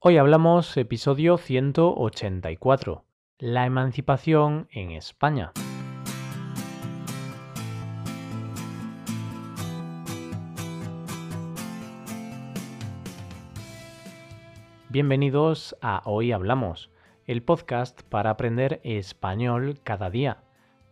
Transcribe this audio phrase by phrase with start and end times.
[0.00, 3.04] Hoy hablamos episodio 184,
[3.40, 5.50] la emancipación en España.
[14.88, 16.92] Bienvenidos a Hoy Hablamos,
[17.26, 20.44] el podcast para aprender español cada día.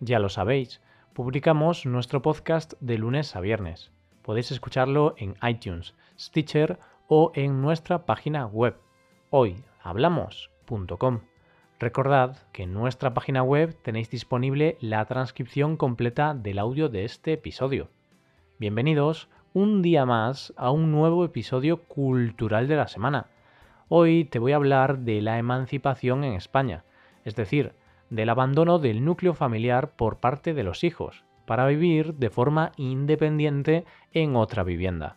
[0.00, 0.80] Ya lo sabéis,
[1.12, 3.92] publicamos nuestro podcast de lunes a viernes.
[4.22, 8.80] Podéis escucharlo en iTunes, Stitcher o en nuestra página web
[9.36, 11.18] hoyhablamos.com.
[11.80, 17.32] Recordad que en nuestra página web tenéis disponible la transcripción completa del audio de este
[17.32, 17.88] episodio.
[18.60, 23.26] Bienvenidos un día más a un nuevo episodio cultural de la semana.
[23.88, 26.84] Hoy te voy a hablar de la emancipación en España,
[27.24, 27.72] es decir,
[28.10, 33.84] del abandono del núcleo familiar por parte de los hijos, para vivir de forma independiente
[34.12, 35.16] en otra vivienda.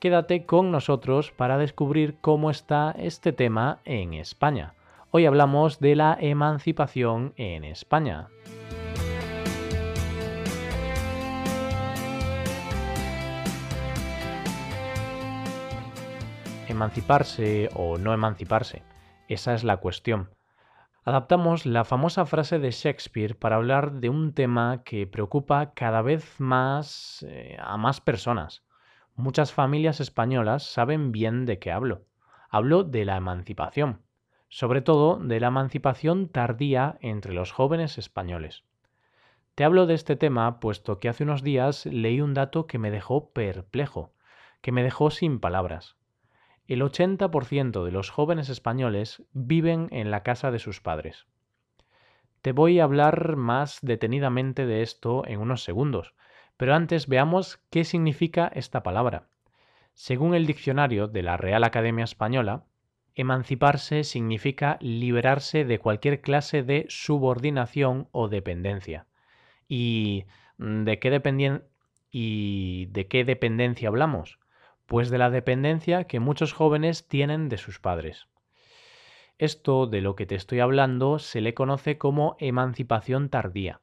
[0.00, 4.74] Quédate con nosotros para descubrir cómo está este tema en España.
[5.10, 8.28] Hoy hablamos de la emancipación en España.
[16.68, 18.84] Emanciparse o no emanciparse,
[19.26, 20.30] esa es la cuestión.
[21.02, 26.38] Adaptamos la famosa frase de Shakespeare para hablar de un tema que preocupa cada vez
[26.38, 28.62] más eh, a más personas
[29.18, 32.04] Muchas familias españolas saben bien de qué hablo.
[32.50, 34.02] Hablo de la emancipación,
[34.48, 38.62] sobre todo de la emancipación tardía entre los jóvenes españoles.
[39.56, 42.92] Te hablo de este tema puesto que hace unos días leí un dato que me
[42.92, 44.12] dejó perplejo,
[44.60, 45.96] que me dejó sin palabras.
[46.68, 51.26] El 80% de los jóvenes españoles viven en la casa de sus padres.
[52.40, 56.14] Te voy a hablar más detenidamente de esto en unos segundos,
[56.58, 59.28] pero antes veamos qué significa esta palabra.
[59.94, 62.64] Según el diccionario de la Real Academia Española,
[63.14, 69.06] emanciparse significa liberarse de cualquier clase de subordinación o dependencia.
[69.68, 70.24] ¿Y
[70.58, 71.62] de qué,
[72.10, 74.40] ¿Y de qué dependencia hablamos?
[74.86, 78.26] Pues de la dependencia que muchos jóvenes tienen de sus padres.
[79.38, 83.80] Esto de lo que te estoy hablando se le conoce como emancipación tardía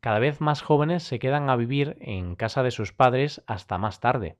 [0.00, 4.00] cada vez más jóvenes se quedan a vivir en casa de sus padres hasta más
[4.00, 4.38] tarde.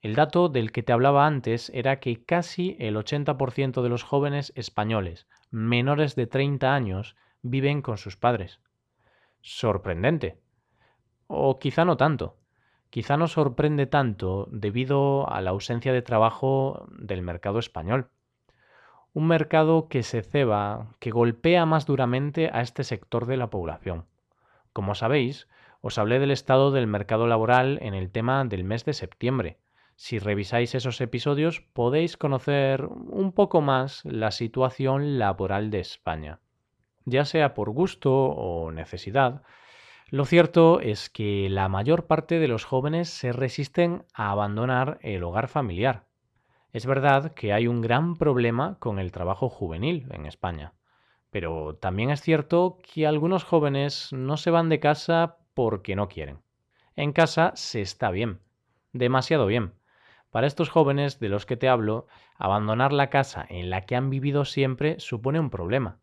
[0.00, 4.52] El dato del que te hablaba antes era que casi el 80% de los jóvenes
[4.54, 8.60] españoles menores de 30 años viven con sus padres.
[9.40, 10.40] Sorprendente.
[11.26, 12.36] O quizá no tanto.
[12.90, 18.08] Quizá no sorprende tanto debido a la ausencia de trabajo del mercado español.
[19.12, 24.06] Un mercado que se ceba, que golpea más duramente a este sector de la población.
[24.78, 25.48] Como sabéis,
[25.80, 29.58] os hablé del estado del mercado laboral en el tema del mes de septiembre.
[29.96, 36.38] Si revisáis esos episodios podéis conocer un poco más la situación laboral de España.
[37.06, 39.42] Ya sea por gusto o necesidad,
[40.10, 45.24] lo cierto es que la mayor parte de los jóvenes se resisten a abandonar el
[45.24, 46.06] hogar familiar.
[46.72, 50.72] Es verdad que hay un gran problema con el trabajo juvenil en España.
[51.30, 56.40] Pero también es cierto que algunos jóvenes no se van de casa porque no quieren.
[56.96, 58.40] En casa se está bien,
[58.92, 59.74] demasiado bien.
[60.30, 62.06] Para estos jóvenes de los que te hablo,
[62.36, 66.00] abandonar la casa en la que han vivido siempre supone un problema,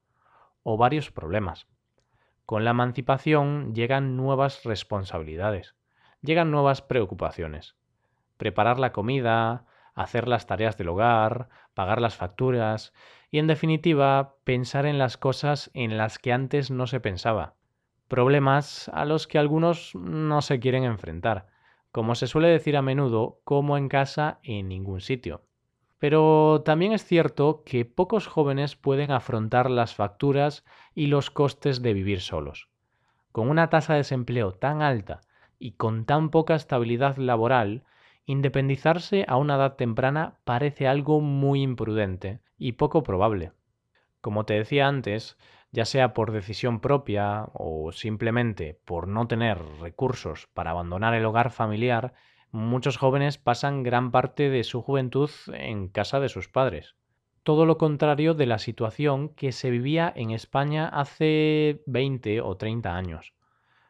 [0.63, 1.67] o varios problemas.
[2.45, 5.75] Con la emancipación llegan nuevas responsabilidades,
[6.21, 7.75] llegan nuevas preocupaciones.
[8.37, 9.65] Preparar la comida,
[9.95, 12.93] hacer las tareas del hogar, pagar las facturas
[13.35, 17.55] y en definitiva pensar en las cosas en las que antes no se pensaba.
[18.07, 21.47] Problemas a los que algunos no se quieren enfrentar,
[21.91, 25.41] como se suele decir a menudo, como en casa en ningún sitio.
[25.99, 30.63] Pero también es cierto que pocos jóvenes pueden afrontar las facturas
[30.93, 32.69] y los costes de vivir solos.
[33.33, 35.19] Con una tasa de desempleo tan alta
[35.59, 37.83] y con tan poca estabilidad laboral,
[38.27, 43.51] Independizarse a una edad temprana parece algo muy imprudente y poco probable.
[44.19, 45.37] Como te decía antes,
[45.71, 51.51] ya sea por decisión propia o simplemente por no tener recursos para abandonar el hogar
[51.51, 52.13] familiar,
[52.49, 56.95] muchos jóvenes pasan gran parte de su juventud en casa de sus padres.
[57.43, 62.95] Todo lo contrario de la situación que se vivía en España hace 20 o 30
[62.95, 63.33] años.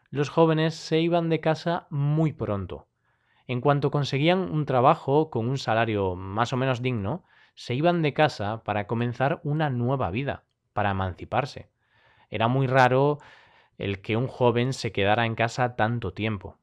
[0.10, 2.88] Los jóvenes se iban de casa muy pronto,
[3.48, 8.14] en cuanto conseguían un trabajo con un salario más o menos digno, se iban de
[8.14, 10.44] casa para comenzar una nueva vida,
[10.74, 11.70] para emanciparse.
[12.30, 13.20] Era muy raro
[13.78, 16.58] el que un joven se quedara en casa tanto tiempo.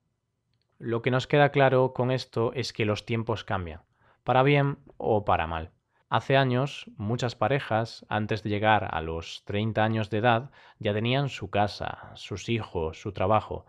[0.78, 3.82] Lo que nos queda claro con esto es que los tiempos cambian,
[4.24, 5.70] para bien o para mal.
[6.08, 11.30] Hace años, muchas parejas, antes de llegar a los 30 años de edad, ya tenían
[11.30, 13.64] su casa, sus hijos, su trabajo.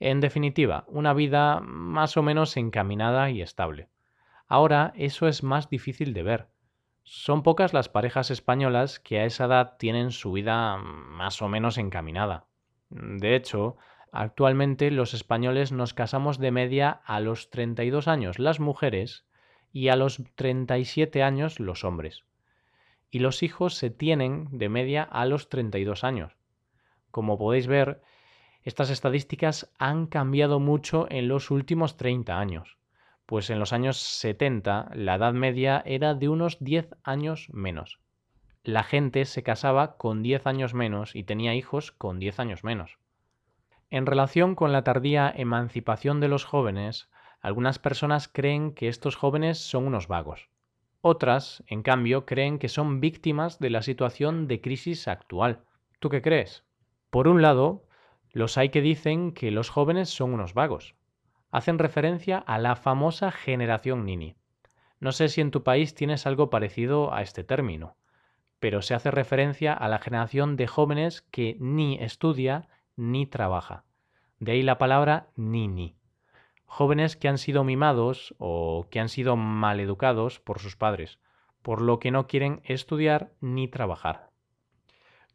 [0.00, 3.88] En definitiva, una vida más o menos encaminada y estable.
[4.46, 6.48] Ahora eso es más difícil de ver.
[7.02, 11.78] Son pocas las parejas españolas que a esa edad tienen su vida más o menos
[11.78, 12.46] encaminada.
[12.90, 13.76] De hecho,
[14.12, 19.26] actualmente los españoles nos casamos de media a los 32 años las mujeres
[19.72, 22.24] y a los 37 años los hombres.
[23.10, 26.36] Y los hijos se tienen de media a los 32 años.
[27.10, 28.02] Como podéis ver,
[28.64, 32.78] estas estadísticas han cambiado mucho en los últimos 30 años,
[33.26, 38.00] pues en los años 70 la edad media era de unos 10 años menos.
[38.64, 42.98] La gente se casaba con 10 años menos y tenía hijos con 10 años menos.
[43.90, 47.08] En relación con la tardía emancipación de los jóvenes,
[47.40, 50.50] algunas personas creen que estos jóvenes son unos vagos.
[51.00, 55.64] Otras, en cambio, creen que son víctimas de la situación de crisis actual.
[56.00, 56.64] ¿Tú qué crees?
[57.10, 57.87] Por un lado,
[58.32, 60.94] los hay que dicen que los jóvenes son unos vagos.
[61.50, 64.36] Hacen referencia a la famosa generación Nini.
[65.00, 67.96] No sé si en tu país tienes algo parecido a este término,
[68.60, 73.84] pero se hace referencia a la generación de jóvenes que ni estudia ni trabaja.
[74.40, 75.98] De ahí la palabra Nini
[76.68, 81.18] jóvenes que han sido mimados o que han sido maleducados por sus padres,
[81.62, 84.28] por lo que no quieren estudiar ni trabajar.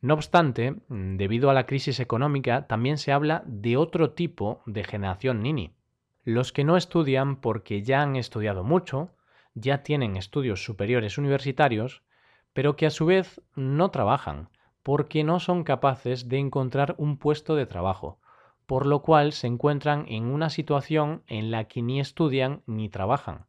[0.04, 5.42] No obstante, debido a la crisis económica, también se habla de otro tipo de generación
[5.42, 5.78] Nini.
[6.26, 9.16] Los que no estudian porque ya han estudiado mucho,
[9.54, 12.04] ya tienen estudios superiores universitarios,
[12.52, 14.50] pero que a su vez no trabajan,
[14.84, 18.20] porque no son capaces de encontrar un puesto de trabajo,
[18.66, 23.46] por lo cual se encuentran en una situación en la que ni estudian ni trabajan,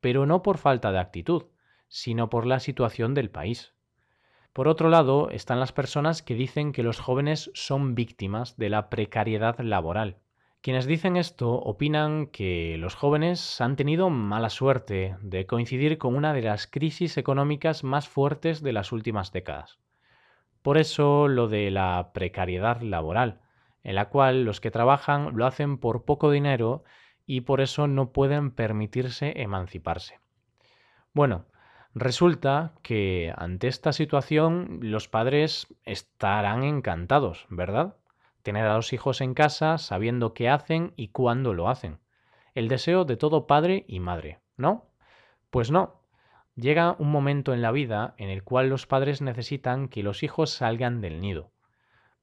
[0.00, 1.46] pero no por falta de actitud,
[1.88, 3.74] sino por la situación del país.
[4.58, 8.90] Por otro lado, están las personas que dicen que los jóvenes son víctimas de la
[8.90, 10.16] precariedad laboral.
[10.62, 16.32] Quienes dicen esto opinan que los jóvenes han tenido mala suerte de coincidir con una
[16.32, 19.78] de las crisis económicas más fuertes de las últimas décadas.
[20.62, 23.40] Por eso lo de la precariedad laboral,
[23.84, 26.82] en la cual los que trabajan lo hacen por poco dinero
[27.26, 30.18] y por eso no pueden permitirse emanciparse.
[31.12, 31.44] Bueno,
[31.94, 37.96] resulta que ante esta situación los padres estarán encantados, ¿verdad?
[38.42, 41.98] Tener a los hijos en casa sabiendo qué hacen y cuándo lo hacen.
[42.54, 44.86] El deseo de todo padre y madre, ¿no?
[45.50, 46.02] Pues no.
[46.56, 50.50] Llega un momento en la vida en el cual los padres necesitan que los hijos
[50.50, 51.52] salgan del nido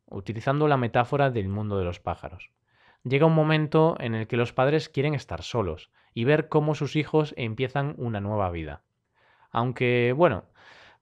[0.07, 2.51] utilizando la metáfora del mundo de los pájaros.
[3.03, 6.95] Llega un momento en el que los padres quieren estar solos y ver cómo sus
[6.95, 8.83] hijos empiezan una nueva vida.
[9.55, 10.43] Aunque, bueno,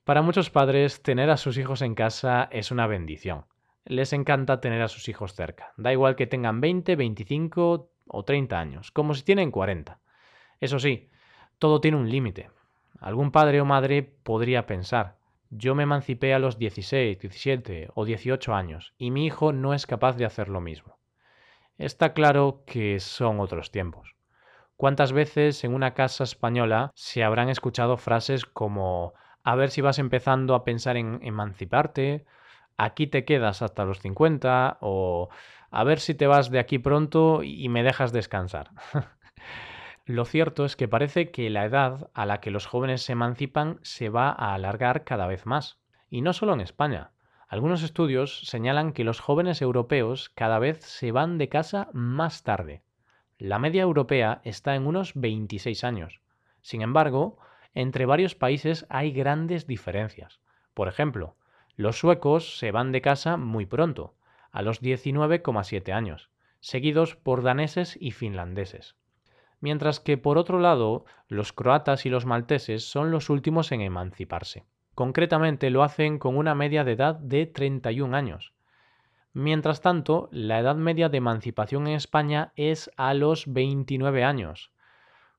[0.03, 3.45] para muchos padres tener a sus hijos en casa es una bendición.
[3.83, 5.73] Les encanta tener a sus hijos cerca.
[5.75, 9.99] Da igual que tengan 20, 25 o 30 años, como si tienen 40.
[10.59, 11.09] Eso sí,
[11.57, 12.51] todo tiene un límite.
[12.99, 15.17] Algún padre o madre podría pensar,
[15.49, 19.87] yo me emancipé a los 16, 17 o 18 años y mi hijo no es
[19.87, 20.99] capaz de hacer lo mismo.
[21.79, 24.15] Está claro que son otros tiempos.
[24.77, 29.99] ¿Cuántas veces en una casa española se habrán escuchado frases como a ver si vas
[29.99, 32.25] empezando a pensar en emanciparte,
[32.77, 35.29] aquí te quedas hasta los 50 o
[35.71, 38.71] a ver si te vas de aquí pronto y me dejas descansar?
[40.05, 43.79] Lo cierto es que parece que la edad a la que los jóvenes se emancipan
[43.83, 45.79] se va a alargar cada vez más.
[46.09, 47.11] Y no solo en España.
[47.47, 52.83] Algunos estudios señalan que los jóvenes europeos cada vez se van de casa más tarde.
[53.37, 56.21] La media europea está en unos 26 años.
[56.61, 57.37] Sin embargo,
[57.73, 60.39] entre varios países hay grandes diferencias.
[60.73, 61.35] Por ejemplo,
[61.75, 64.13] los suecos se van de casa muy pronto,
[64.51, 68.95] a los 19,7 años, seguidos por daneses y finlandeses
[69.63, 74.65] mientras que por otro lado los croatas y los malteses son los últimos en emanciparse.
[74.93, 78.52] Concretamente lo hacen con una media de edad de 31 años.
[79.33, 84.71] Mientras tanto, la edad media de emancipación en España es a los 29 años.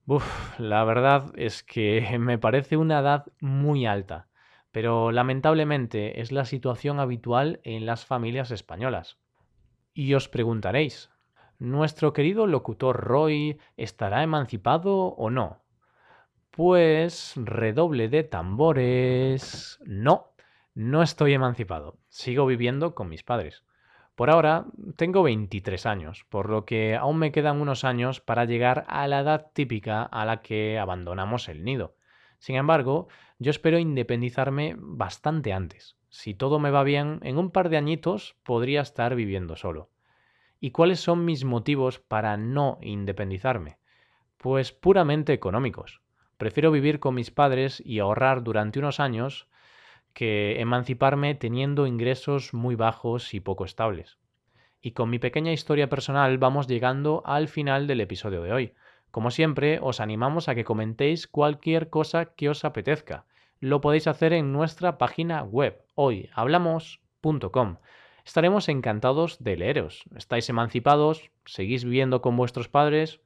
[0.07, 4.29] Uf, la verdad es que me parece una edad muy alta,
[4.73, 9.19] pero lamentablemente es la situación habitual en las familias españolas.
[9.95, 11.11] Y os preguntaréis,
[11.61, 15.63] ¿Nuestro querido locutor Roy estará emancipado o no?
[16.51, 19.79] Pues redoble de tambores.
[19.85, 20.35] No,
[20.75, 21.97] no estoy emancipado.
[22.09, 23.65] Sigo viviendo con mis padres.
[24.15, 24.67] Por ahora
[24.97, 29.21] tengo 23 años, por lo que aún me quedan unos años para llegar a la
[29.21, 31.97] edad típica a la que abandonamos el nido.
[32.39, 35.97] Sin embargo, yo espero independizarme bastante antes.
[36.11, 39.91] Si todo me va bien, en un par de añitos podría estar viviendo solo.
[40.61, 43.79] ¿Y cuáles son mis motivos para no independizarme?
[44.37, 46.03] Pues puramente económicos.
[46.37, 49.49] Prefiero vivir con mis padres y ahorrar durante unos años
[50.15, 54.19] que emanciparme teniendo ingresos muy bajos y poco estables.
[54.81, 58.75] Y con mi pequeña historia personal vamos llegando al final del episodio de hoy.
[59.11, 63.27] Como siempre, os animamos a que comentéis cualquier cosa que os apetezca.
[63.61, 67.77] Lo podéis hacer en nuestra página web hoyhablamos.com.
[68.25, 70.05] Estaremos encantados de leeros.
[70.17, 71.31] ¿Estáis emancipados?
[71.45, 73.21] ¿Seguís viviendo con vuestros padres?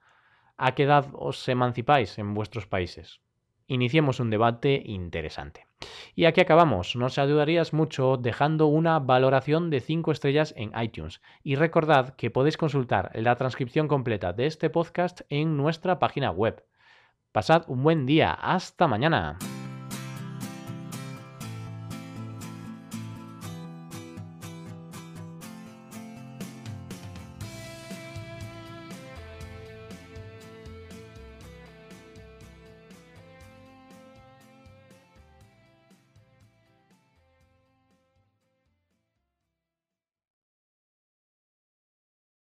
[0.56, 3.20] ¿A qué edad os emancipáis en vuestros países?
[3.68, 5.67] Iniciemos un debate interesante.
[6.14, 6.96] Y aquí acabamos.
[6.96, 11.20] Nos ayudarías mucho dejando una valoración de 5 estrellas en iTunes.
[11.42, 16.64] Y recordad que podéis consultar la transcripción completa de este podcast en nuestra página web.
[17.32, 18.32] Pasad un buen día.
[18.32, 19.38] Hasta mañana.